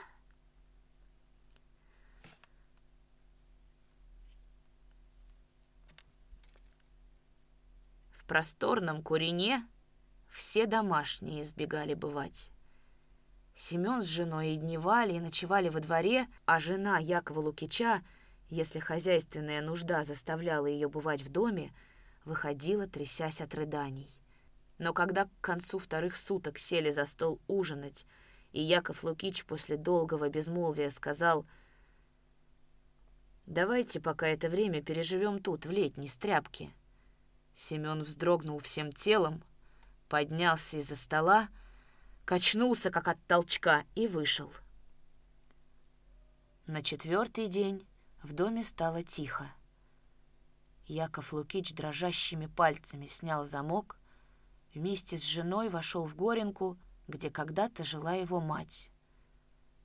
В 8.24 8.26
просторном 8.26 9.04
курине 9.04 9.68
все 10.30 10.66
домашние 10.66 11.42
избегали 11.42 11.94
бывать. 11.94 12.52
Семен 13.54 14.02
с 14.02 14.06
женой 14.06 14.52
и 14.52 14.56
дневали, 14.56 15.16
и 15.16 15.20
ночевали 15.20 15.68
во 15.68 15.82
дворе, 15.82 16.28
а 16.46 16.62
жена 16.62 17.00
Якова 17.00 17.42
Лукича, 17.42 18.02
если 18.48 18.80
хозяйственная 18.80 19.62
нужда 19.62 20.06
заставляла 20.06 20.68
ее 20.68 20.88
бывать 20.88 21.22
в 21.22 21.30
доме, 21.30 21.74
выходила, 22.24 22.88
трясясь 22.88 23.42
от 23.42 23.54
рыданий. 23.56 24.10
Но 24.78 24.94
когда 24.94 25.26
к 25.26 25.32
концу 25.42 25.78
вторых 25.78 26.16
суток 26.16 26.58
сели 26.58 26.92
за 26.92 27.06
стол 27.06 27.42
ужинать, 27.48 28.06
и 28.54 28.62
Яков 28.62 29.04
Лукич 29.04 29.44
после 29.44 29.76
долгого 29.76 30.30
безмолвия 30.30 30.90
сказал 30.92 31.46
«Давайте 33.46 34.00
пока 34.00 34.28
это 34.28 34.48
время 34.48 34.82
переживем 34.82 35.40
тут, 35.44 35.66
в 35.66 35.72
летней 35.72 36.08
стряпке», 36.08 36.74
Семен 37.54 38.04
вздрогнул 38.04 38.60
всем 38.60 38.92
телом, 38.92 39.44
поднялся 40.10 40.78
из-за 40.78 40.96
стола, 40.96 41.50
качнулся, 42.26 42.90
как 42.90 43.08
от 43.08 43.24
толчка, 43.28 43.86
и 43.96 44.08
вышел. 44.08 44.52
На 46.66 46.82
четвертый 46.82 47.48
день 47.48 47.88
в 48.22 48.34
доме 48.34 48.64
стало 48.64 49.04
тихо. 49.04 49.52
Яков 50.86 51.34
Лукич 51.34 51.74
дрожащими 51.74 52.48
пальцами 52.48 53.06
снял 53.06 53.46
замок, 53.46 54.00
вместе 54.74 55.18
с 55.18 55.24
женой 55.24 55.70
вошел 55.70 56.06
в 56.06 56.16
Горенку, 56.16 56.78
где 57.08 57.30
когда-то 57.30 57.84
жила 57.84 58.14
его 58.14 58.40
мать. 58.40 58.90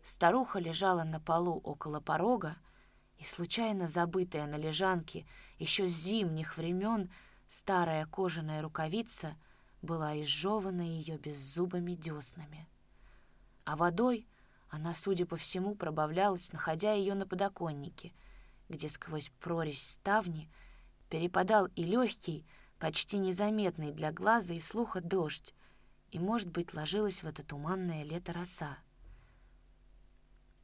Старуха 0.03 0.59
лежала 0.59 1.05
на 1.05 1.21
полу 1.21 1.61
около 1.61 2.01
порога, 2.01 2.57
и, 3.19 3.25
случайно 3.25 3.89
забытая 3.89 4.47
на 4.47 4.57
лежанке 4.57 5.27
еще 5.59 5.87
с 5.87 5.91
зимних 5.91 6.57
времен, 6.57 7.11
Старая 7.49 8.05
кожаная 8.05 8.61
рукавица 8.61 9.35
была 9.81 10.21
изжевана 10.21 10.83
ее 10.83 11.17
беззубыми 11.17 11.95
деснами. 11.95 12.69
А 13.65 13.75
водой 13.75 14.29
она, 14.69 14.93
судя 14.95 15.25
по 15.25 15.39
всему, 15.39 15.75
пробавлялась, 15.75 16.53
находя 16.53 16.93
ее 16.93 17.15
на 17.15 17.27
подоконнике, 17.27 18.13
где 18.69 18.91
сквозь 18.91 19.31
прорезь 19.41 19.83
ставни 19.83 20.51
перепадал 21.09 21.69
и 21.75 21.85
легкий, 21.85 22.45
почти 22.79 23.17
незаметный 23.17 23.93
для 23.93 24.13
глаза 24.13 24.53
и 24.53 24.61
слуха 24.61 25.01
дождь, 25.01 25.55
и, 26.11 26.19
может 26.19 26.51
быть, 26.51 26.75
ложилась 26.75 27.23
в 27.23 27.27
это 27.27 27.43
туманное 27.43 28.05
лето 28.05 28.35
роса. 28.35 28.77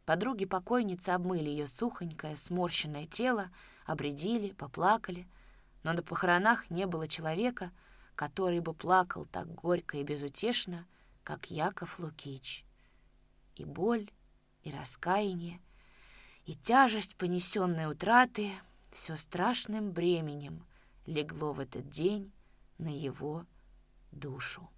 Подруги 0.04 0.44
покойницы 0.44 1.10
обмыли 1.10 1.48
ее 1.48 1.66
сухонькое, 1.66 2.36
сморщенное 2.36 3.06
тело, 3.06 3.50
обредили, 3.86 4.52
поплакали— 4.52 5.26
но 5.84 5.92
на 5.92 6.02
похоронах 6.02 6.68
не 6.70 6.86
было 6.86 7.06
человека, 7.06 7.70
который 8.16 8.58
бы 8.58 8.74
плакал 8.74 9.26
так 9.26 9.46
горько 9.54 9.98
и 9.98 10.02
безутешно, 10.02 10.86
как 11.22 11.50
Яков 11.50 11.98
Лукич. 12.00 12.64
И 13.54 13.64
боль, 13.64 14.10
и 14.62 14.70
раскаяние, 14.72 15.60
и 16.46 16.54
тяжесть 16.54 17.16
понесенной 17.16 17.90
утраты 17.90 18.50
все 18.90 19.16
страшным 19.16 19.92
бременем 19.92 20.64
легло 21.06 21.52
в 21.52 21.60
этот 21.60 21.88
день 21.88 22.32
на 22.78 22.88
его 22.88 23.46
душу. 24.10 24.68